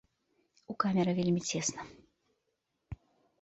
[0.73, 1.81] У камеры вельмі цесна.